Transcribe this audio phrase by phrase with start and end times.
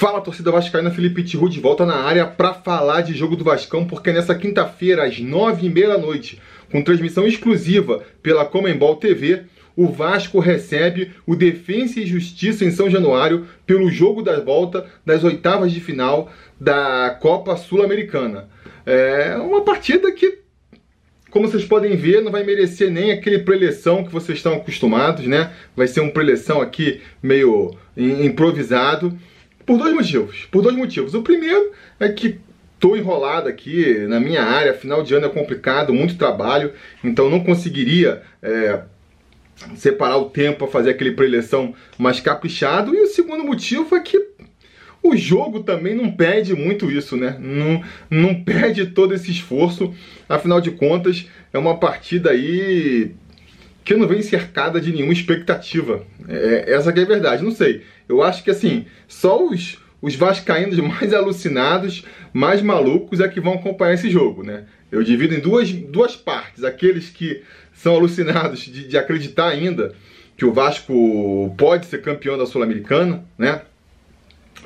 [0.00, 3.84] Fala torcida vascaína, Felipe Tiru de volta na área para falar de jogo do Vascão,
[3.84, 6.40] porque nessa quinta-feira às nove e meia da noite,
[6.72, 9.42] com transmissão exclusiva pela Comembol TV,
[9.76, 15.22] o Vasco recebe o Defensa e Justiça em São Januário pelo jogo da volta das
[15.22, 18.48] oitavas de final da Copa Sul-Americana.
[18.86, 20.38] É uma partida que,
[21.30, 25.52] como vocês podem ver, não vai merecer nem aquele preleção que vocês estão acostumados, né?
[25.76, 29.14] Vai ser um preleção aqui meio improvisado.
[29.70, 30.48] Por dois motivos.
[30.50, 31.14] Por dois motivos.
[31.14, 32.40] O primeiro é que
[32.74, 36.72] estou enrolado aqui na minha área, final de ano é complicado, muito trabalho,
[37.04, 38.80] então não conseguiria é,
[39.76, 42.92] separar o tempo para fazer aquele preleção mais caprichado.
[42.96, 44.30] E o segundo motivo é que
[45.00, 47.36] o jogo também não pede muito isso, né?
[47.38, 47.80] Não,
[48.10, 49.94] não pede todo esse esforço.
[50.28, 53.14] Afinal de contas, é uma partida aí
[53.84, 56.04] que não vem cercada de nenhuma expectativa.
[56.28, 57.82] É, essa que é a verdade, não sei.
[58.08, 63.54] Eu acho que assim, só os, os vascaínos mais alucinados, mais malucos é que vão
[63.54, 64.64] acompanhar esse jogo, né?
[64.90, 66.64] Eu divido em duas, duas partes.
[66.64, 69.94] Aqueles que são alucinados de, de acreditar ainda
[70.36, 73.62] que o Vasco pode ser campeão da Sul-Americana, né?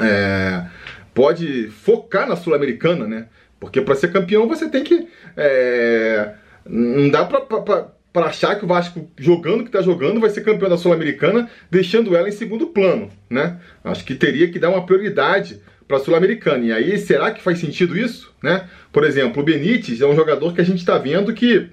[0.00, 0.64] É,
[1.12, 3.26] pode focar na Sul-Americana, né?
[3.60, 5.08] Porque para ser campeão você tem que.
[5.36, 6.34] É,
[6.66, 10.42] não dá para para achar que o Vasco, jogando o que está jogando, vai ser
[10.42, 13.58] campeão da Sul-Americana, deixando ela em segundo plano, né?
[13.82, 16.64] Acho que teria que dar uma prioridade para a Sul-Americana.
[16.64, 18.68] E aí, será que faz sentido isso, né?
[18.92, 21.66] Por exemplo, o Benítez é um jogador que a gente está vendo que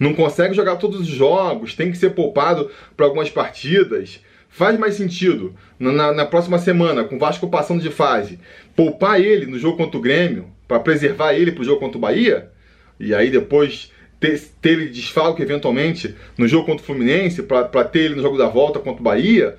[0.00, 4.18] não consegue jogar todos os jogos, tem que ser poupado para algumas partidas.
[4.48, 8.40] Faz mais sentido na, na, próxima semana, com o Vasco passando de fase,
[8.74, 12.00] poupar ele no jogo contra o Grêmio, para preservar ele para o jogo contra o
[12.00, 12.50] Bahia,
[12.98, 18.00] e aí depois ter, ter ele desfalque eventualmente no jogo contra o Fluminense, para ter
[18.00, 19.56] ele no jogo da volta contra o Bahia?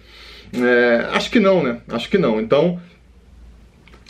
[0.53, 1.81] É, acho que não, né?
[1.89, 2.39] Acho que não.
[2.39, 2.79] Então,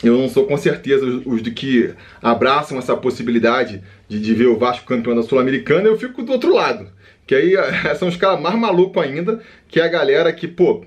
[0.02, 4.46] eu não sou com certeza os, os de que abraçam essa possibilidade de, de ver
[4.46, 6.88] o Vasco campeão da Sul-Americana, eu fico do outro lado.
[7.26, 7.54] Que aí
[7.98, 10.84] são os caras mais malucos ainda, que é a galera que, pô,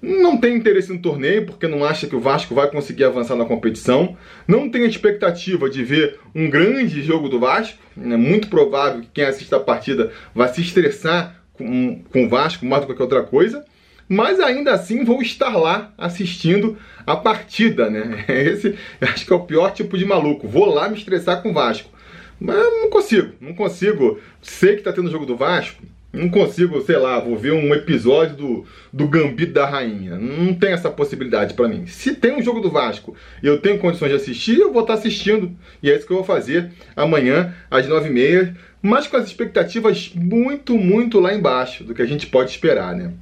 [0.00, 3.44] não tem interesse no torneio porque não acha que o Vasco vai conseguir avançar na
[3.44, 9.08] competição, não tem expectativa de ver um grande jogo do Vasco, é muito provável que
[9.14, 13.16] quem assiste a partida vai se estressar com, com o Vasco mais do que qualquer
[13.16, 13.64] outra coisa,
[14.08, 18.24] mas ainda assim vou estar lá assistindo a partida, né?
[18.28, 20.46] Esse acho que é o pior tipo de maluco.
[20.46, 21.90] Vou lá me estressar com o Vasco.
[22.38, 24.20] Mas não consigo, não consigo.
[24.42, 25.82] Sei que tá tendo jogo do Vasco,
[26.16, 30.16] não consigo, sei lá, vou ver um episódio do, do Gambito da Rainha.
[30.16, 31.86] Não tem essa possibilidade para mim.
[31.86, 34.94] Se tem um jogo do Vasco e eu tenho condições de assistir, eu vou estar
[34.94, 35.54] tá assistindo.
[35.82, 38.56] E é isso que eu vou fazer amanhã, às nove e meia.
[38.80, 43.12] Mas com as expectativas muito, muito lá embaixo do que a gente pode esperar, né?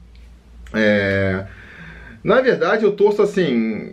[0.72, 1.46] É...
[2.22, 3.92] Na verdade, eu torço assim,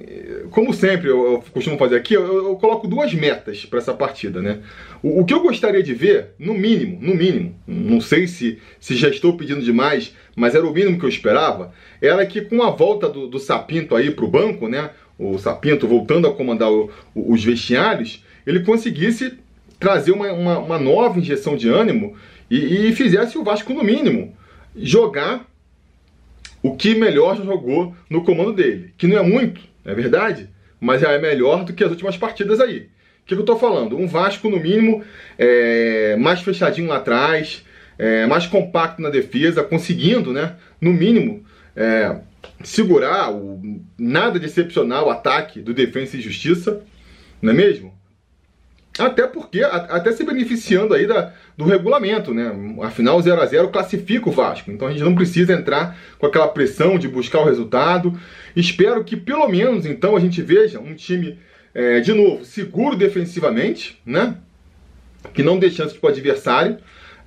[0.51, 4.41] como sempre eu, eu costumo fazer aqui, eu, eu coloco duas metas para essa partida,
[4.41, 4.59] né?
[5.03, 8.95] O, o, que eu gostaria de ver, no mínimo, no mínimo, não sei se, se
[8.95, 12.69] já estou pedindo demais, mas era o mínimo que eu esperava, era que com a
[12.69, 14.91] volta do, do Sapinto aí para o banco, né?
[15.17, 19.33] O Sapinto voltando a comandar o, o, os vestiários, ele conseguisse
[19.79, 22.15] trazer uma, uma, uma nova injeção de ânimo
[22.49, 24.35] e, e fizesse o Vasco, no mínimo,
[24.75, 25.47] jogar
[26.61, 28.93] o que melhor jogou no comando dele.
[28.97, 30.47] Que não é muito, é verdade,
[30.79, 32.87] mas já é melhor do que as últimas partidas aí.
[33.31, 33.97] Que, que eu estou falando?
[33.97, 35.05] Um Vasco, no mínimo,
[35.37, 37.63] é, mais fechadinho lá atrás,
[37.97, 42.17] é, mais compacto na defesa, conseguindo, né, no mínimo, é,
[42.61, 43.61] segurar o
[43.97, 46.81] nada de excepcional ataque do Defensa e Justiça,
[47.41, 47.93] não é mesmo?
[48.99, 52.51] Até porque, até se beneficiando aí da, do regulamento, né?
[52.81, 54.69] Afinal, o 0 a 0 classifica o Vasco.
[54.69, 58.19] Então a gente não precisa entrar com aquela pressão de buscar o resultado.
[58.53, 61.39] Espero que pelo menos então a gente veja um time,
[61.73, 64.35] é, de novo, seguro defensivamente, né?
[65.33, 66.77] Que não dê chance para o adversário.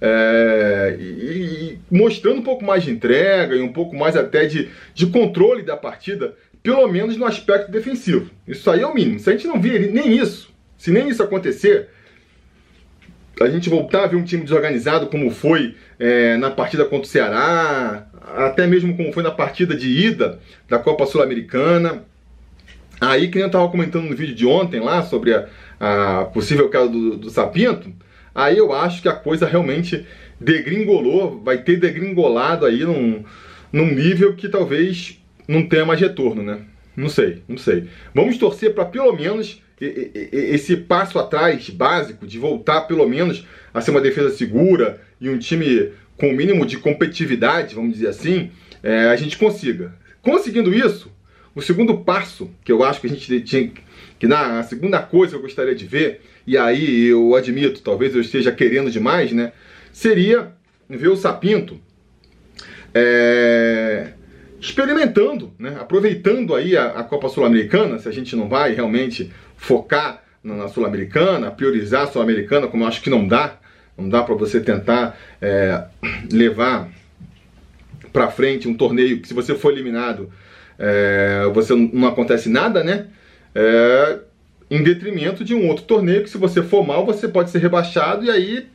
[0.01, 4.69] É, e, e, mostrando um pouco mais de entrega e um pouco mais até de,
[4.93, 8.31] de controle da partida, pelo menos no aspecto defensivo.
[8.47, 9.19] Isso aí é o mínimo.
[9.19, 11.89] Se a gente não vir nem isso, se nem isso acontecer,
[13.41, 17.11] a gente voltar a ver um time desorganizado como foi é, na partida contra o
[17.11, 18.07] Ceará,
[18.37, 20.39] até mesmo como foi na partida de ida
[20.69, 22.05] da Copa Sul-Americana.
[23.05, 25.47] Aí, que eu estava comentando no vídeo de ontem lá sobre a,
[25.79, 27.93] a possível caso do, do Sapinto,
[28.35, 30.07] aí eu acho que a coisa realmente
[30.41, 33.23] degringolou, vai ter degringolado aí num,
[33.73, 36.61] num nível que talvez não tenha mais retorno, né?
[36.97, 37.89] Não sei, não sei.
[38.15, 43.91] Vamos torcer para pelo menos esse passo atrás básico de voltar pelo menos a ser
[43.91, 48.51] uma defesa segura e um time com o mínimo de competitividade, vamos dizer assim,
[48.83, 49.95] é, a gente consiga.
[50.23, 51.11] Conseguindo isso,
[51.55, 53.71] o segundo passo que eu acho que a gente tinha
[54.19, 58.21] que na segunda coisa que eu gostaria de ver, e aí eu admito, talvez eu
[58.21, 59.53] esteja querendo demais, né?
[59.93, 60.53] Seria
[60.89, 61.79] ver o Sapinto
[62.95, 64.13] é,
[64.61, 65.77] experimentando, né?
[65.81, 71.51] aproveitando aí a, a Copa Sul-Americana, se a gente não vai realmente focar na Sul-Americana,
[71.51, 73.59] priorizar a Sul-Americana, como eu acho que não dá,
[73.97, 75.85] não dá para você tentar é,
[76.31, 76.89] levar
[78.13, 80.31] para frente um torneio que se você for eliminado,
[80.79, 83.07] é, você não acontece nada, né?
[83.55, 84.19] É,
[84.71, 88.25] em detrimento de um outro torneio que se você for mal você pode ser rebaixado
[88.25, 88.67] e aí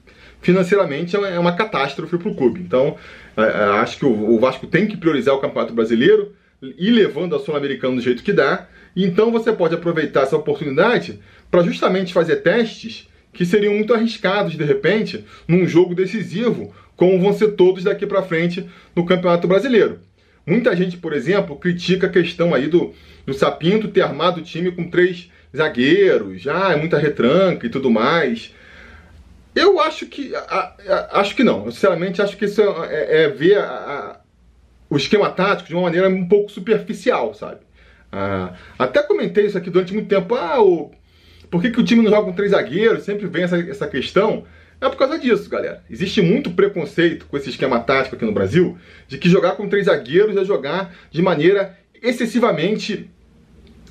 [0.41, 2.61] financeiramente é uma é catástrofe para o clube.
[2.61, 2.95] Então
[3.35, 7.39] é, é, acho que o Vasco tem que priorizar o Campeonato Brasileiro e levando a
[7.39, 8.67] Sul-Americana do jeito que dá.
[8.95, 11.19] Então você pode aproveitar essa oportunidade
[11.49, 17.33] para justamente fazer testes que seriam muito arriscados de repente num jogo decisivo, como vão
[17.33, 19.99] ser todos daqui para frente no Campeonato Brasileiro.
[20.49, 22.93] Muita gente, por exemplo, critica a questão aí do,
[23.25, 27.89] do Sapinto ter armado o time com três zagueiros, já é muita retranca e tudo
[27.91, 28.53] mais.
[29.55, 31.65] Eu acho que a, a, acho que não.
[31.65, 34.19] Eu, sinceramente acho que isso é, é, é ver a,
[34.89, 37.59] o esquema tático de uma maneira um pouco superficial, sabe?
[38.11, 40.33] Ah, até comentei isso aqui durante muito tempo.
[40.35, 40.91] Ah, o,
[41.49, 43.03] por que, que o time não joga com três zagueiros?
[43.03, 44.45] Sempre vem essa, essa questão.
[44.81, 45.83] É por causa disso, galera.
[45.89, 48.77] Existe muito preconceito com esse esquema tático aqui no Brasil
[49.07, 53.09] de que jogar com três zagueiros é jogar de maneira excessivamente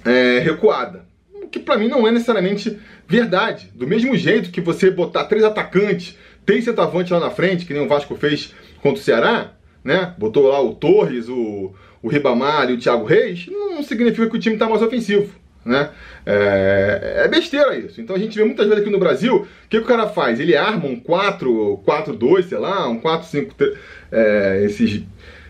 [0.05, 1.05] é, recuada.
[1.35, 3.71] O que para mim não é necessariamente verdade.
[3.75, 7.83] Do mesmo jeito que você botar três atacantes, três centavante lá na frente, que nem
[7.83, 9.53] o Vasco fez contra o Ceará,
[9.85, 10.15] né?
[10.19, 14.41] Botou lá o Torres, o, o Ribamar e o Thiago Reis, não significa que o
[14.41, 15.33] time está mais ofensivo.
[15.69, 15.91] Né?
[16.25, 18.01] É, é, besteira isso.
[18.01, 20.41] Então a gente vê muitas vezes aqui no Brasil, o que, que o cara faz?
[20.41, 23.77] Ele arma um 4-4-2, sei lá, um 4-5,
[24.11, 25.03] é, esses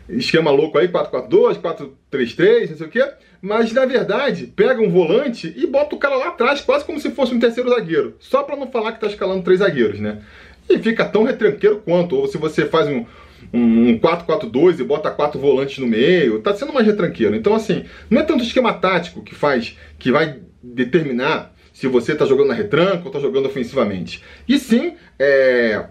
[0.08, 1.60] esquema louco aí, 4-4-2,
[2.10, 3.08] 4-3-3, não sei o quê.
[3.40, 7.12] Mas na verdade, pega um volante e bota o cara lá atrás, quase como se
[7.12, 8.16] fosse um terceiro zagueiro.
[8.18, 10.18] Só para não falar que tá escalando três zagueiros, né?
[10.68, 12.16] E fica tão retranqueiro quanto.
[12.16, 13.06] Ou se você faz um,
[13.52, 17.35] um 4-4-2 e bota quatro volantes no meio, tá sendo mais retranqueiro.
[17.35, 22.26] Então, assim, não é tanto esquema tático que faz, que vai determinar se você tá
[22.26, 24.23] jogando na retranca ou tá jogando ofensivamente.
[24.49, 25.87] E sim, é,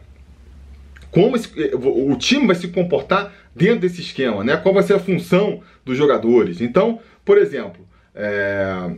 [1.11, 4.57] como esse, o time vai se comportar dentro desse esquema, né?
[4.57, 6.61] Qual vai ser a função dos jogadores.
[6.61, 8.91] Então, por exemplo, é,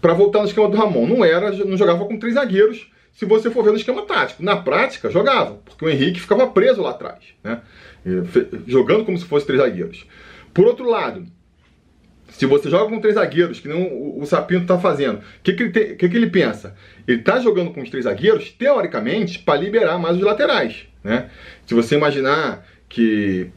[0.00, 3.50] para voltar no esquema do Ramon, não era, não jogava com três zagueiros se você
[3.50, 4.42] for ver no esquema tático.
[4.42, 7.60] Na prática, jogava, porque o Henrique ficava preso lá atrás, né?
[8.66, 10.06] jogando como se fosse três zagueiros.
[10.52, 11.26] Por outro lado,
[12.28, 15.70] se você joga com três zagueiros, que o, o Sapinto está fazendo, o que, que,
[15.94, 16.76] que, que, ele pensa?
[17.08, 20.86] Ele está jogando com os três zagueiros, teoricamente, para liberar mais os laterais.
[21.02, 21.30] Né?
[21.66, 23.50] Se você imaginar que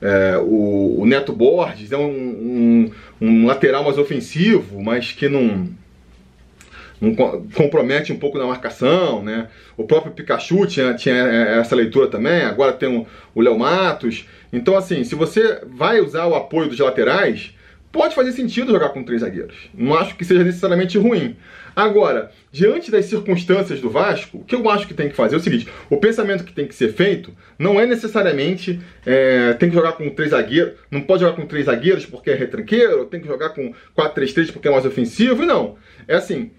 [0.00, 5.68] é, o, o, Neto Borges é um, um, um lateral mais ofensivo, mas que não
[7.54, 9.48] compromete um pouco na marcação, né?
[9.76, 14.26] O próprio Pikachu tinha, tinha é, essa leitura também, agora tem o Léo Matos.
[14.52, 17.54] Então, assim, se você vai usar o apoio dos laterais,
[17.92, 19.56] pode fazer sentido jogar com três zagueiros.
[19.74, 21.36] Não acho que seja necessariamente ruim.
[21.74, 25.38] Agora, diante das circunstâncias do Vasco, o que eu acho que tem que fazer é
[25.38, 29.74] o seguinte: o pensamento que tem que ser feito não é necessariamente é, tem que
[29.74, 33.26] jogar com três zagueiros, não pode jogar com três zagueiros porque é retranqueiro, tem que
[33.26, 35.76] jogar com 4-3-3 porque é mais ofensivo, não.
[36.08, 36.50] É assim,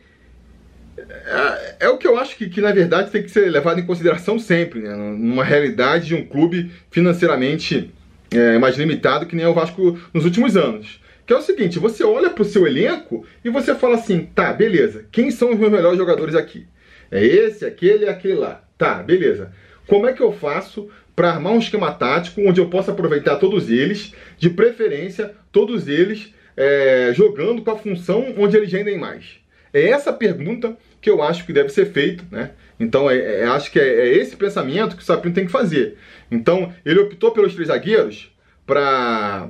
[0.97, 3.85] é, é, o que eu acho que, que, na verdade, tem que ser levado em
[3.85, 4.95] consideração sempre, né?
[4.95, 7.93] numa realidade de um clube financeiramente
[8.31, 10.99] é, mais limitado que nem é o Vasco nos últimos anos.
[11.25, 14.53] Que é o seguinte, você olha para o seu elenco e você fala assim, tá,
[14.53, 16.65] beleza, quem são os meus melhores jogadores aqui?
[17.11, 18.63] É esse, aquele e aquele lá.
[18.77, 19.51] Tá, beleza.
[19.85, 23.69] Como é que eu faço para armar um esquema tático onde eu possa aproveitar todos
[23.69, 29.39] eles, de preferência, todos eles é, jogando com a função onde eles rendem mais?
[29.73, 32.51] É essa pergunta que eu acho que deve ser feito, né?
[32.79, 35.97] Então, é, é, acho que é, é, esse pensamento que o Sapinto tem que fazer.
[36.29, 38.31] Então, ele optou pelos três zagueiros
[38.65, 39.49] para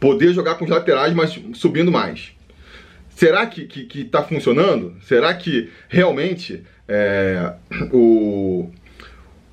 [0.00, 2.32] poder jogar com os laterais, mas subindo mais.
[3.10, 4.96] Será que está que, que tá funcionando?
[5.02, 7.52] Será que realmente é,
[7.92, 8.70] o,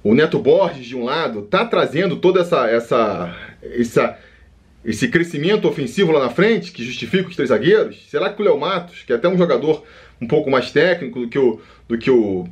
[0.03, 4.17] o Neto Borges, de um lado, está trazendo toda essa, essa, essa,
[4.83, 8.09] esse crescimento ofensivo lá na frente, que justifica os três zagueiros?
[8.09, 9.83] Será que o Léo Matos, que é até um jogador
[10.21, 12.47] um pouco mais técnico do que o, do que o,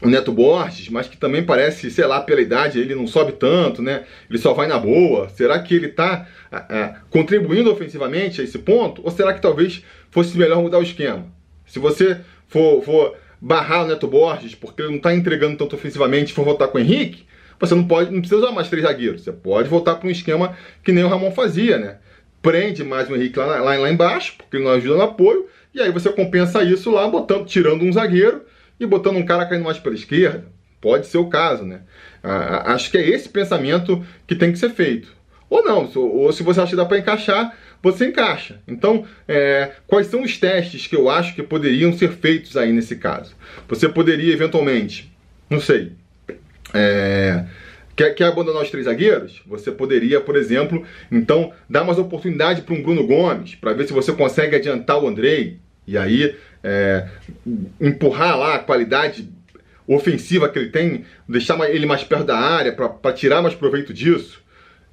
[0.00, 3.82] o Neto Borges, mas que também parece, sei lá, pela idade, ele não sobe tanto,
[3.82, 4.04] né?
[4.28, 5.28] Ele só vai na boa.
[5.30, 6.26] Será que ele está
[7.10, 9.02] contribuindo ofensivamente a esse ponto?
[9.04, 11.26] Ou será que talvez fosse melhor mudar o esquema?
[11.66, 16.32] Se você for, for barrar o Neto Borges porque ele não está entregando tanto ofensivamente
[16.32, 17.24] e for voltar com o Henrique,
[17.58, 19.22] você não pode, não precisa usar mais três zagueiros.
[19.22, 21.96] Você pode voltar para um esquema que nem o Ramon fazia, né?
[22.44, 25.80] prende mais o Henrique lá, lá, lá embaixo, porque ele não ajuda no apoio, e
[25.80, 28.42] aí você compensa isso lá, botando, tirando um zagueiro
[28.78, 30.46] e botando um cara caindo mais pela esquerda.
[30.80, 31.80] Pode ser o caso, né?
[32.22, 35.08] Ah, acho que é esse pensamento que tem que ser feito.
[35.48, 38.60] Ou não, ou se você acha que dá para encaixar, você encaixa.
[38.66, 42.96] Então, é, quais são os testes que eu acho que poderiam ser feitos aí nesse
[42.96, 43.34] caso?
[43.68, 45.12] Você poderia eventualmente,
[45.48, 45.92] não sei,
[46.72, 47.44] é,
[47.94, 49.42] quer, quer abandonar os três zagueiros?
[49.46, 53.92] Você poderia, por exemplo, então dar mais oportunidade para um Bruno Gomes, para ver se
[53.92, 57.08] você consegue adiantar o Andrei, e aí é,
[57.80, 59.28] empurrar lá a qualidade
[59.86, 64.42] ofensiva que ele tem, deixar ele mais perto da área para tirar mais proveito disso.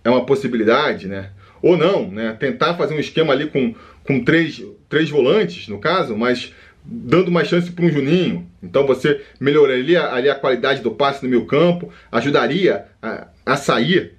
[0.04, 1.30] É uma possibilidade, né?
[1.62, 2.36] Ou não, né?
[2.40, 7.48] Tentar fazer um esquema ali com, com três, três volantes, no caso, mas dando mais
[7.48, 8.50] chance para um Juninho.
[8.62, 14.16] Então você melhoraria ali a qualidade do passe no meio campo, ajudaria a, a sair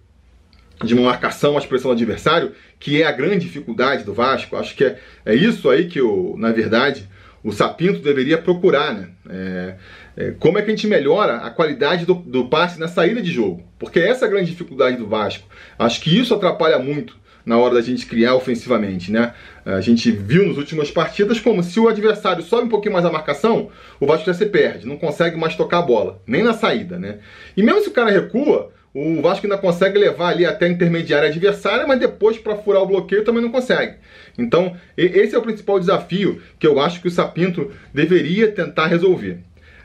[0.84, 4.56] de uma marcação à expressão do adversário, que é a grande dificuldade do Vasco.
[4.56, 7.08] Acho que é, é isso aí que, eu, na verdade,
[7.44, 9.08] o Sapinto deveria procurar, né?
[9.28, 9.74] É,
[10.16, 13.32] é, como é que a gente melhora a qualidade do, do passe na saída de
[13.32, 13.62] jogo?
[13.78, 15.48] Porque essa é a grande dificuldade do Vasco.
[15.78, 19.34] Acho que isso atrapalha muito na hora da gente criar ofensivamente, né?
[19.64, 23.10] A gente viu nas últimas partidas como se o adversário sobe um pouquinho mais a
[23.10, 26.98] marcação, o Vasco já se perde, não consegue mais tocar a bola, nem na saída,
[26.98, 27.18] né?
[27.56, 31.28] E mesmo se o cara recua, o Vasco ainda consegue levar ali até a intermediária
[31.28, 33.96] adversária, mas depois para furar o bloqueio também não consegue.
[34.38, 39.38] Então, esse é o principal desafio que eu acho que o Sapinto deveria tentar resolver.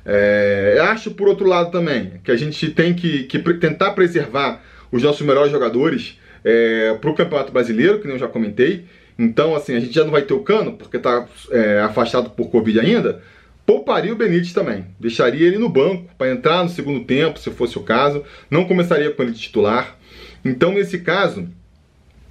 [0.06, 5.04] É, acho, por outro lado, também que a gente tem que, que tentar preservar os
[5.04, 8.86] nossos melhores jogadores é, para o Campeonato Brasileiro, que nem eu já comentei.
[9.20, 12.50] Então, assim, a gente já não vai ter o Cano, porque está é, afastado por
[12.50, 13.22] Covid ainda.
[13.68, 14.86] Pouparia o Benítez também.
[14.98, 18.24] Deixaria ele no banco para entrar no segundo tempo, se fosse o caso.
[18.50, 19.98] Não começaria com ele titular.
[20.44, 21.50] Então, nesse caso,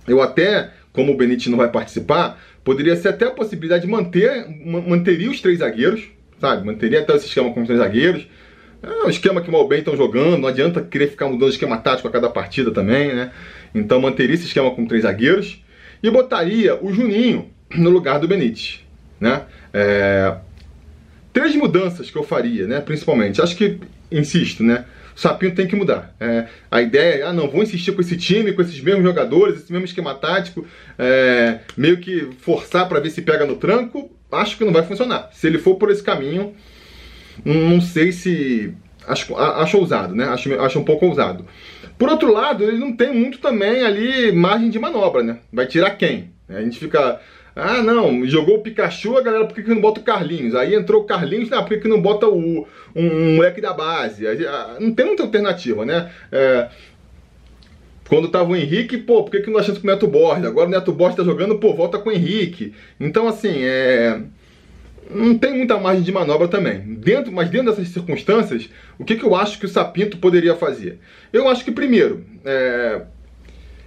[0.09, 4.47] eu até, como o Benítez não vai participar, poderia ser até a possibilidade de manter,
[4.65, 6.09] manteria os três zagueiros,
[6.41, 6.65] sabe?
[6.65, 8.27] Manteria até esse esquema com os três zagueiros.
[8.83, 12.09] É um esquema que mal bem estão jogando, não adianta querer ficar mudando esquema tático
[12.09, 13.31] a cada partida também, né?
[13.75, 15.63] Então manteria esse esquema com três zagueiros
[16.03, 18.81] e botaria o Juninho no lugar do Benítez,
[19.21, 19.43] né?
[19.75, 20.37] É...
[21.37, 22.81] Três mudanças que eu faria, né?
[22.81, 23.79] Principalmente, acho que,
[24.11, 24.87] insisto, né?
[25.15, 26.17] O Sapinho tem que mudar.
[26.19, 29.59] É, a ideia é, ah, não, vou insistir com esse time, com esses mesmos jogadores,
[29.59, 30.67] esse mesmo esquema tático,
[30.99, 35.29] é, meio que forçar para ver se pega no tranco, acho que não vai funcionar.
[35.35, 36.55] Se ele for por esse caminho,
[37.45, 38.73] não sei se.
[39.07, 40.25] Acho, acho ousado, né?
[40.25, 41.45] Acho, acho um pouco ousado.
[41.99, 45.41] Por outro lado, ele não tem muito também ali margem de manobra, né?
[45.53, 46.31] Vai tirar quem?
[46.49, 47.21] A gente fica.
[47.59, 50.55] Ah, não, jogou o Pikachu, a galera, por que, que não bota o Carlinhos?
[50.55, 54.25] Aí entrou o Carlinhos, não, por que, que não bota o, um, moleque da base?
[54.79, 56.13] Não tem muita alternativa, né?
[56.31, 56.69] É,
[58.07, 60.45] quando tava o Henrique, pô, por que, que não achamos com o Neto Borges?
[60.45, 62.75] Agora o Neto Borges tá jogando, pô, volta com o Henrique.
[63.01, 64.21] Então, assim, é
[65.11, 66.81] não tem muita margem de manobra também.
[66.81, 70.99] Dentro, mas dentro dessas circunstâncias, o que, que eu acho que o Sapinto poderia fazer?
[71.33, 73.03] Eu acho que, primeiro, é,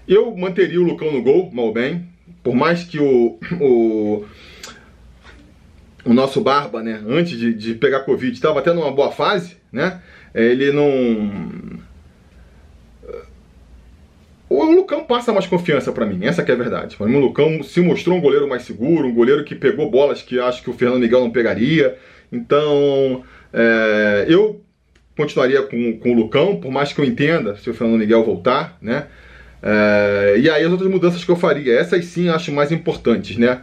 [0.08, 2.08] eu manteria o Lucão no gol, mal bem,
[2.50, 4.26] por mais que o, o,
[6.04, 10.02] o nosso Barba, né, antes de, de pegar Covid, estava até numa boa fase, né,
[10.34, 11.80] ele não
[14.50, 16.96] o Lucão passa mais confiança para mim, essa que é a verdade.
[16.96, 20.24] Para mim, o Lucão se mostrou um goleiro mais seguro, um goleiro que pegou bolas
[20.24, 22.00] que acho que o Fernando Miguel não pegaria.
[22.32, 24.60] Então, é, eu
[25.16, 28.76] continuaria com, com o Lucão, por mais que eu entenda se o Fernando Miguel voltar,
[28.82, 29.06] né?
[29.62, 33.62] É, e aí as outras mudanças que eu faria, essas sim acho mais importantes, né?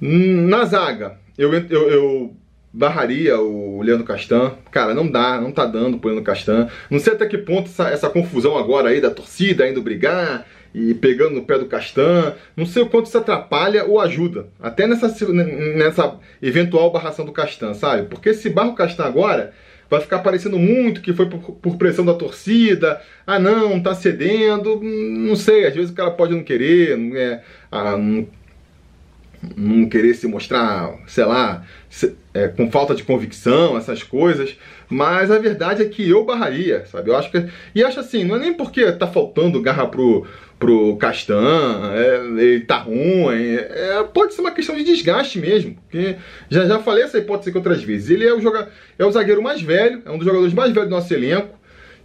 [0.00, 2.36] Na zaga, eu, eu, eu
[2.72, 4.52] barraria o Leandro Castan.
[4.70, 6.68] Cara, não dá, não tá dando pro Leandro Castan.
[6.90, 10.94] Não sei até que ponto essa, essa confusão agora aí da torcida indo brigar e
[10.94, 12.34] pegando no pé do Castan.
[12.56, 14.48] Não sei o quanto isso atrapalha ou ajuda.
[14.60, 18.06] Até nessa, nessa eventual barração do Castan, sabe?
[18.08, 19.52] Porque se barra o Castan agora,
[19.90, 23.00] vai ficar parecendo muito que foi por, por, pressão da torcida.
[23.26, 24.80] Ah, não, tá cedendo.
[24.82, 28.26] Não sei, às vezes o cara pode não querer, não, é, ah, não
[29.56, 34.56] não querer se mostrar, sei lá, se, é, com falta de convicção, essas coisas.
[34.88, 37.10] Mas a verdade é que eu barraria, sabe?
[37.10, 37.46] Eu acho que.
[37.74, 40.26] E acho assim, não é nem porque tá faltando garra pro,
[40.58, 43.54] pro Castan, é, ele tá ruim.
[43.54, 45.76] É, pode ser uma questão de desgaste mesmo.
[45.82, 46.16] Porque
[46.50, 48.10] já, já falei essa hipótese aqui outras vezes.
[48.10, 50.88] Ele é o, joga, é o zagueiro mais velho, é um dos jogadores mais velhos
[50.88, 51.56] do nosso elenco.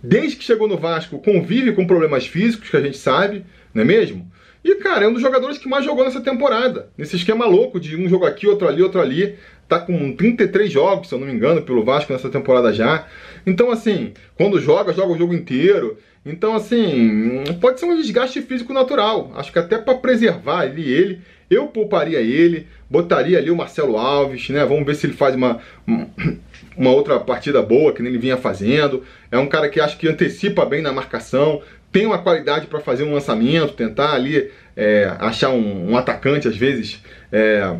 [0.01, 3.85] Desde que chegou no Vasco, convive com problemas físicos, que a gente sabe, não é
[3.85, 4.29] mesmo?
[4.63, 6.89] E, cara, é um dos jogadores que mais jogou nessa temporada.
[6.97, 9.35] Nesse esquema louco de um jogo aqui, outro ali, outro ali.
[9.67, 13.07] Tá com 33 jogos, se eu não me engano, pelo Vasco nessa temporada já.
[13.45, 15.97] Então, assim, quando joga, joga o jogo inteiro.
[16.25, 19.31] Então, assim, pode ser um desgaste físico natural.
[19.35, 24.49] Acho que até para preservar ali ele, eu pouparia ele, botaria ali o Marcelo Alves,
[24.49, 24.63] né?
[24.65, 25.59] Vamos ver se ele faz uma,
[26.77, 29.03] uma outra partida boa que nem ele vinha fazendo.
[29.29, 31.61] É um cara que acho que antecipa bem na marcação,
[31.91, 36.57] tem uma qualidade para fazer um lançamento, tentar ali é, achar um, um, atacante às
[36.57, 37.75] vezes é,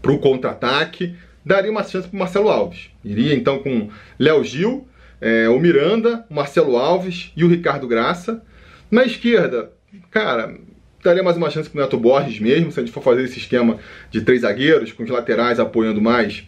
[0.00, 1.16] para o contra-ataque.
[1.44, 2.90] Daria uma chance para Marcelo Alves.
[3.04, 3.88] Iria então com
[4.18, 4.86] Léo Gil,
[5.20, 8.42] é, o Miranda, o Marcelo Alves e o Ricardo Graça.
[8.90, 9.70] Na esquerda,
[10.10, 10.56] cara,
[11.02, 13.38] daria mais uma chance para o Neto Borges mesmo, se a gente for fazer esse
[13.38, 13.78] esquema
[14.10, 16.44] de três zagueiros, com os laterais apoiando mais,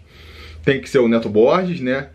[0.64, 2.08] tem que ser o Neto Borges, né?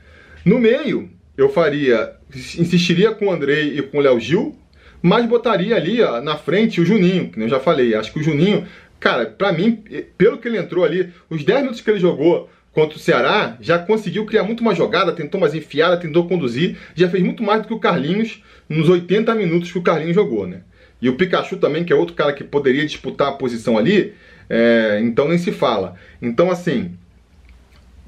[0.43, 4.55] No meio, eu faria, insistiria com o Andrei e com o Léo Gil,
[5.01, 7.93] mas botaria ali ó, na frente o Juninho, que eu já falei.
[7.95, 8.65] Acho que o Juninho,
[8.99, 9.83] cara, para mim,
[10.17, 13.79] pelo que ele entrou ali, os 10 minutos que ele jogou contra o Ceará, já
[13.79, 17.69] conseguiu criar muito mais jogada, tentou mais enfiada, tentou conduzir, já fez muito mais do
[17.69, 20.59] que o Carlinhos nos 80 minutos que o Carlinhos jogou, né?
[21.01, 24.13] E o Pikachu também, que é outro cara que poderia disputar a posição ali,
[24.49, 25.95] é, então nem se fala.
[26.21, 26.91] Então, assim,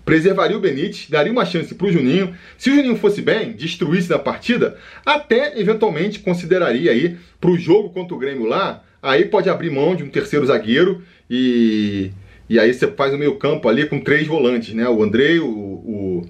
[0.03, 2.35] preservaria o Benítez, daria uma chance para o Juninho.
[2.57, 7.91] Se o Juninho fosse bem, destruísse na partida, até eventualmente consideraria aí para o jogo
[7.91, 12.11] contra o Grêmio lá, aí pode abrir mão de um terceiro zagueiro e,
[12.49, 14.87] e aí você faz o meio campo ali com três volantes, né?
[14.87, 16.29] O Andrei, o, o,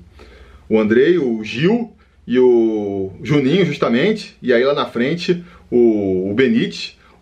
[0.70, 1.94] o Andrei, o Gil
[2.26, 4.38] e o Juninho, justamente.
[4.42, 6.36] E aí lá na frente o, o.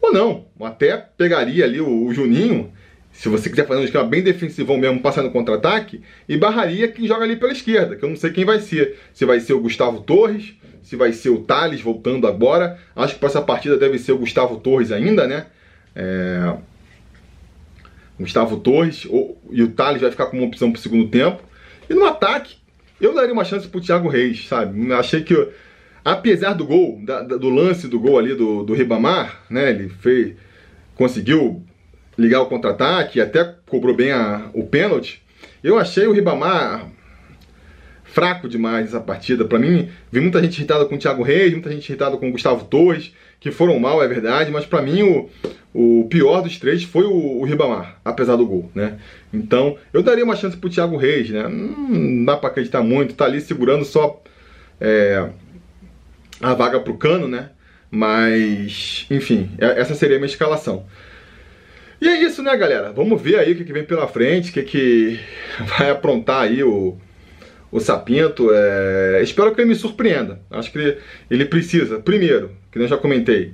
[0.01, 2.71] Ou não, até pegaria ali o, o Juninho
[3.15, 7.07] se você quiser fazer um esquema bem defensivão mesmo, passar no contra-ataque, e barraria quem
[7.07, 8.99] joga ali pela esquerda, que eu não sei quem vai ser.
[9.13, 12.77] Se vai ser o Gustavo Torres, se vai ser o Thales voltando agora.
[12.95, 15.45] Acho que para essa partida deve ser o Gustavo Torres ainda, né?
[15.95, 16.55] É...
[18.19, 19.41] Gustavo Torres, ou...
[19.51, 21.41] e o Thales vai ficar como uma opção para o segundo tempo.
[21.89, 22.57] E no ataque,
[22.99, 24.91] eu daria uma chance para o Thiago Reis, sabe?
[24.93, 25.49] Achei que,
[26.03, 29.69] apesar do gol, da, do lance do gol ali do, do Ribamar, né?
[29.69, 30.35] Ele fez,
[30.95, 31.63] conseguiu
[32.17, 35.21] ligar o contra-ataque, até cobrou bem a, o pênalti.
[35.63, 36.89] Eu achei o Ribamar
[38.15, 39.43] fraco demais essa partida.
[39.43, 42.31] Para mim, vi muita gente irritada com o Thiago Reis, muita gente irritada com o
[42.31, 43.11] Gustavo Torres,
[43.45, 45.29] que foram mal, é verdade, mas para mim o,
[45.71, 48.97] o pior dos três foi o, o, Ribamar, apesar do gol, né?
[49.31, 51.47] Então, eu daria uma chance pro Thiago Reis, né?
[51.47, 54.19] Não dá para acreditar muito, tá ali segurando só
[54.81, 55.29] é,
[56.41, 57.51] a vaga pro Cano, né?
[57.91, 60.87] Mas, enfim, é, essa seria a minha escalação.
[62.01, 62.91] E é isso, né, galera?
[62.91, 65.19] Vamos ver aí o que, que vem pela frente, o que, que
[65.77, 66.97] vai aprontar aí o,
[67.71, 68.49] o Sapinto.
[68.51, 69.19] É...
[69.21, 70.39] Espero que ele me surpreenda.
[70.49, 70.97] Acho que ele,
[71.29, 72.49] ele precisa, primeiro,
[72.79, 73.53] que eu já comentei,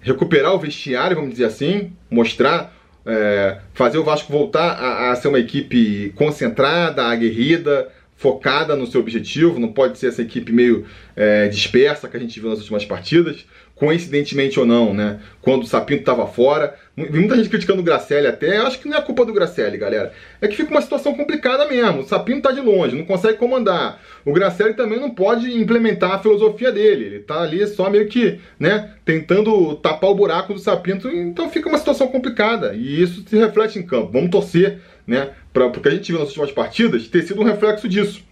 [0.00, 2.72] recuperar o vestiário, vamos dizer assim, mostrar,
[3.04, 9.00] é, fazer o Vasco voltar a, a, ser uma equipe concentrada, aguerrida, focada no seu
[9.00, 9.58] objetivo.
[9.58, 13.44] Não pode ser essa equipe meio é, dispersa que a gente viu nas últimas partidas
[13.80, 15.20] coincidentemente ou não, né?
[15.40, 16.76] Quando o Sapinto estava fora.
[16.94, 18.58] Muita gente criticando o Gracelli até.
[18.58, 20.12] Eu acho que não é culpa do Gracelli, galera.
[20.38, 22.00] É que fica uma situação complicada mesmo.
[22.00, 23.98] O Sapinto está de longe, não consegue comandar.
[24.22, 27.06] O Gracelli também não pode implementar a filosofia dele.
[27.06, 31.08] Ele está ali só meio que, né, tentando tapar o buraco do Sapinto.
[31.08, 32.74] Então fica uma situação complicada.
[32.74, 34.12] E isso se reflete em campo.
[34.12, 37.88] Vamos torcer, né, para porque a gente viu nas últimas partidas ter sido um reflexo
[37.88, 38.22] disso.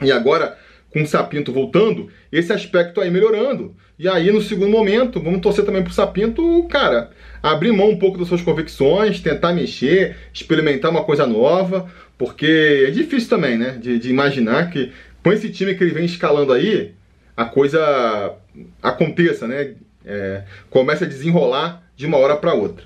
[0.00, 0.58] E agora
[0.92, 3.74] com o Sapinto voltando, esse aspecto aí melhorando.
[4.02, 8.18] E aí, no segundo momento, vamos torcer também pro Sapinto, cara, abrir mão um pouco
[8.18, 11.88] das suas convicções, tentar mexer, experimentar uma coisa nova,
[12.18, 14.90] porque é difícil também, né, de, de imaginar que
[15.22, 16.90] com esse time que ele vem escalando aí,
[17.36, 18.34] a coisa
[18.82, 22.84] aconteça, né, é, começa a desenrolar de uma hora para outra.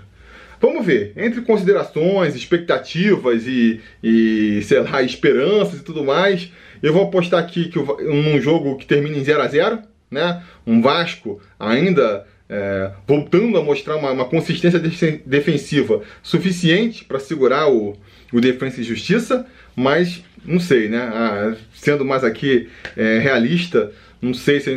[0.61, 6.53] Vamos ver, entre considerações, expectativas e, e, sei lá, esperanças e tudo mais,
[6.83, 10.43] eu vou apostar aqui que um jogo que termina em 0 a 0 né?
[10.67, 14.81] Um Vasco ainda é, voltando a mostrar uma, uma consistência
[15.25, 17.95] defensiva suficiente para segurar o,
[18.33, 20.99] o Defensa e Justiça, mas não sei, né?
[20.99, 24.71] Ah, sendo mais aqui é, realista, não sei se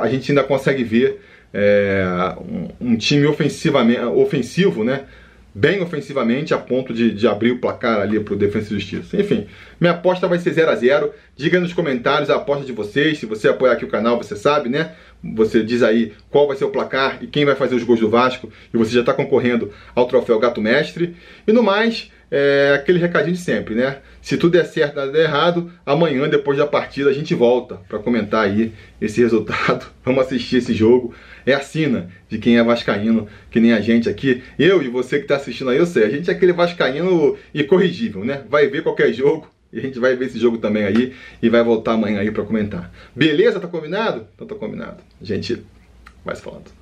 [0.00, 1.20] a gente ainda consegue ver
[1.52, 2.04] é,
[2.40, 5.02] um, um, time ofensivamente, ofensivo, né?
[5.58, 9.20] Bem ofensivamente a ponto de, de abrir o placar ali para o Defesa e Justiça.
[9.20, 9.48] Enfim,
[9.80, 13.18] minha aposta vai ser 0 a 0 Diga nos comentários a aposta de vocês.
[13.18, 14.92] Se você apoiar aqui o canal, você sabe, né?
[15.34, 18.08] Você diz aí qual vai ser o placar e quem vai fazer os gols do
[18.08, 18.52] Vasco.
[18.72, 21.16] E você já está concorrendo ao troféu Gato Mestre.
[21.46, 23.98] E no mais, é aquele recadinho de sempre, né?
[24.20, 27.98] Se tudo der certo, nada der errado, amanhã, depois da partida, a gente volta para
[27.98, 29.86] comentar aí esse resultado.
[30.04, 31.14] Vamos assistir esse jogo.
[31.46, 34.42] É a sina de quem é vascaíno, que nem a gente aqui.
[34.58, 36.04] Eu e você que está assistindo aí, eu sei.
[36.04, 38.42] A gente é aquele vascaíno incorrigível, né?
[38.48, 41.62] Vai ver qualquer jogo, e a gente vai ver esse jogo também aí e vai
[41.62, 42.92] voltar amanhã aí para comentar.
[43.14, 43.60] Beleza?
[43.60, 44.26] Tá combinado?
[44.34, 45.02] Então tá combinado.
[45.20, 45.62] A gente
[46.28, 46.77] Vai se falando.